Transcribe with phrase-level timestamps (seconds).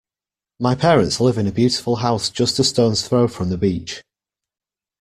[0.59, 4.01] My parents live in a beautiful house just a stone's throw from the beach.